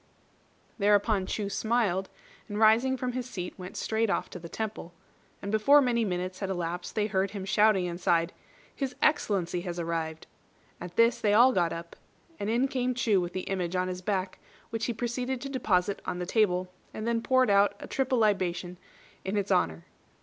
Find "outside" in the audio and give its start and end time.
7.87-8.33